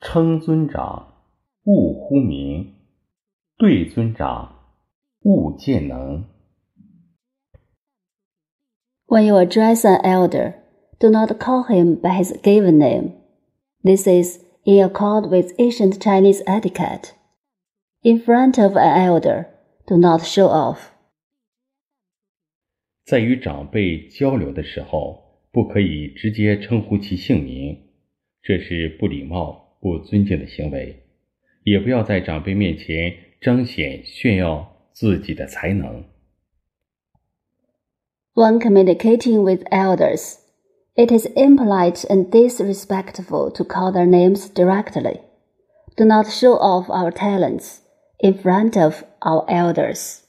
[0.00, 1.12] 称尊长，
[1.64, 2.72] 勿呼名；
[3.58, 4.56] 对尊长，
[5.22, 6.24] 勿见能。
[9.06, 10.54] When you address an elder,
[10.98, 13.12] do not call him by his given name.
[13.82, 17.10] This is in accord with ancient Chinese etiquette.
[18.02, 19.48] In front of an elder,
[19.86, 20.92] do not show off.
[23.04, 27.90] 在与长辈交流的时候，不可以直接称呼其姓名，
[28.40, 31.05] 这是不礼貌、不尊敬的行为。
[31.65, 36.05] 也不要在长辈面前彰显炫耀自己的才能。
[38.35, 40.35] When communicating with elders,
[40.95, 45.21] it is impolite and disrespectful to call their names directly.
[45.97, 47.79] Do not show off our talents
[48.19, 50.19] in front of our elders.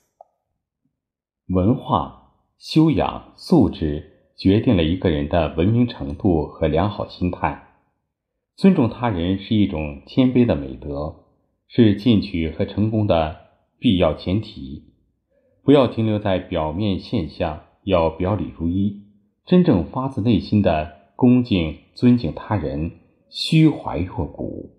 [1.49, 7.67] 文化、修养、素质决定了一个人的文明程度和良好心态。
[8.62, 11.16] 尊重他人是一种谦卑的美德，
[11.68, 13.38] 是进取和成功的
[13.80, 14.84] 必要前提。
[15.64, 17.64] 不要停留在表面现象。
[17.86, 19.02] 要表里如一，
[19.44, 22.92] 真正发自内心的恭敬、尊敬他人，
[23.32, 24.70] 虚怀若谷。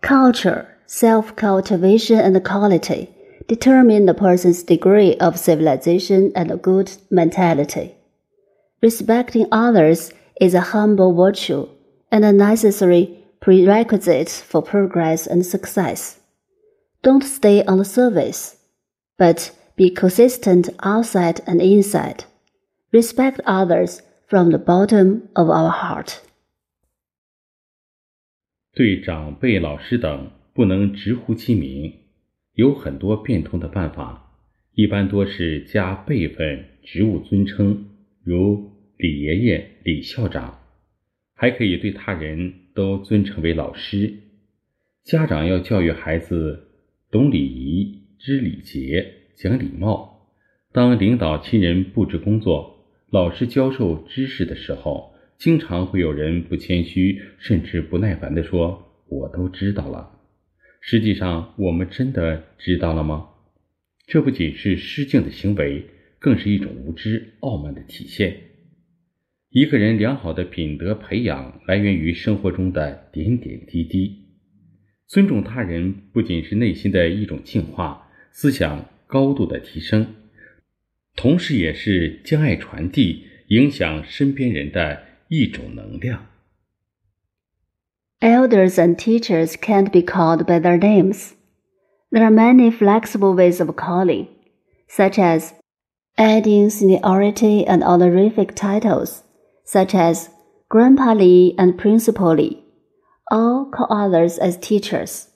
[0.00, 3.08] Culture, self-cultivation, and quality
[3.48, 7.94] determine the person's degree of civilization and good mentality.
[8.80, 11.66] Respecting others is a humble virtue
[12.11, 16.17] and a necessary prerequisite for progress and success.
[17.01, 18.55] Don't stay on the surface,
[19.17, 22.25] but be consistent outside and inside.
[22.91, 26.21] Respect others from the bottom of our heart.
[28.73, 31.93] 对长辈、老师等不能直呼其名，
[32.53, 34.33] 有很多变通的办法，
[34.73, 37.89] 一般多是加辈分、职务尊称，
[38.23, 40.59] 如李爷爷、李校长，
[41.44, 44.14] 还可以对他人都尊称为老师。
[45.04, 46.68] 家长要教育孩子
[47.10, 49.12] 懂礼仪、知礼节。
[49.36, 50.30] 讲礼貌，
[50.72, 60.12] 当领导亲人布置工作、老师教授知识的时候，经常会有人不谦虚，甚至不耐烦地说：“我都知道了。”
[60.80, 63.28] 实际上，我们真的知道了吗？
[64.06, 65.84] 这不仅是失敬的行为，
[66.18, 68.34] 更是一种无知、傲慢的体现。
[69.53, 74.27] 一个人良好的品德培养，来源于生活中的点点滴滴。
[75.07, 78.85] 尊重他人，不仅是内心的一种净化，思想。
[79.11, 80.13] 高度的提升，
[81.15, 86.27] 同时也是将爱传递、影响身边人的一种能量。
[88.19, 91.31] Elders and teachers can't be called by their names.
[92.11, 94.27] There are many flexible ways of calling,
[94.87, 95.53] such as
[96.15, 99.22] adding seniority and honorific titles,
[99.64, 100.30] such as
[100.68, 102.62] Grandpa Li and Principal Li.
[103.30, 105.28] All call others as teachers.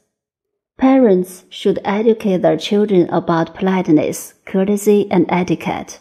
[0.77, 5.99] Parents should educate their children about politeness, courtesy, and etiquette.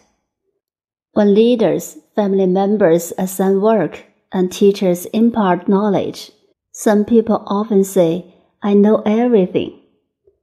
[1.14, 6.32] When leaders, family members assign work, and teachers impart knowledge,
[6.72, 9.80] some people often say, I know everything,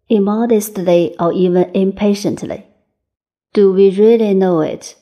[0.08, 2.66] immodestly or even impatiently.
[3.52, 4.96] Do we really know it?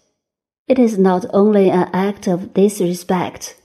[0.68, 3.60] It is not only an act of disrespect,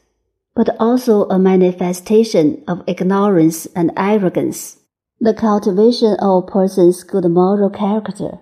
[0.55, 4.79] but also a manifestation of ignorance and arrogance.
[5.19, 8.39] The cultivation of a person's good moral character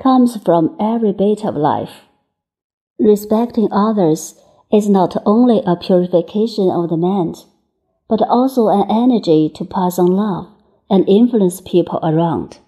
[0.00, 2.02] comes from every bit of life.
[2.98, 4.40] Respecting others
[4.72, 7.36] is not only a purification of the mind,
[8.08, 10.48] but also an energy to pass on love
[10.88, 12.58] and influence people around.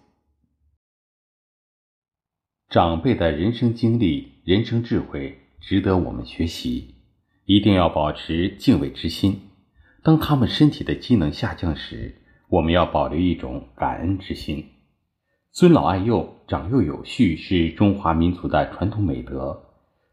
[2.70, 6.96] 长辈的人生经历、人生智慧值得我们学习，
[7.46, 9.40] 一定要保持敬畏之心。
[10.02, 12.16] 当他们身体的机能下降时，
[12.50, 14.66] 我们要保留一种感恩之心，
[15.50, 19.64] 尊老爱幼、长幼有序是中华民族的传统美德。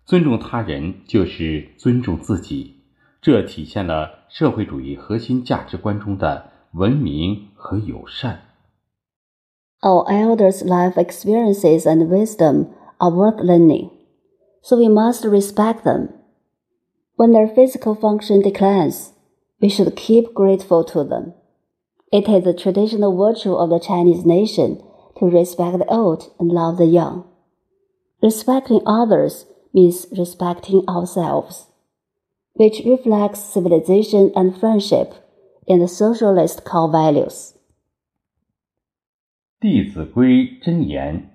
[0.06, 2.84] 尊重他人就是尊重自己，
[3.22, 8.55] 这体现了社会主义核心价值观中的文明和友善。
[9.84, 13.92] Our elders' life experiences and wisdom are worth learning,
[14.62, 16.10] so we must respect them.
[17.16, 19.14] When their physical function declines,
[19.62, 21.34] we should keep grateful to them.
[22.12, 24.82] It is a traditional virtue of the Chinese nation
[25.20, 27.28] to respect the old and love the young.
[28.22, 31.68] Respecting others means respecting ourselves,
[32.54, 35.14] which reflects civilization and friendship
[35.68, 37.55] in the socialist core values.
[39.66, 41.32] 弟子规真言：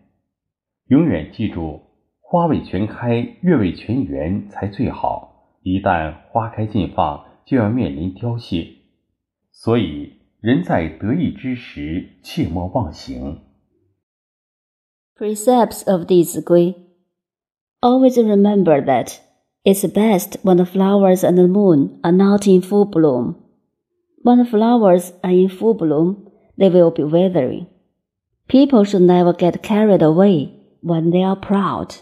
[0.86, 1.80] 永远记住，
[2.20, 5.58] 花未全开，月未全圆才最好。
[5.64, 8.68] 一旦花开尽放，就要面临凋谢。
[9.50, 13.40] 所以人在得意之时，切莫忘形。
[15.18, 16.76] Precepts of 弟子规
[17.80, 19.16] Always remember that
[19.64, 23.34] it's best when the flowers and the moon are not in full bloom.
[24.22, 27.66] When the flowers are in full bloom, they will be withering.
[28.50, 31.94] People should never get carried away when they are proud.